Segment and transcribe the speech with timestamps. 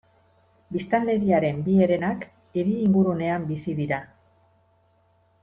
[0.77, 2.25] Biztanleriaren bi herenak
[2.61, 4.01] hiri ingurunean bizi dira.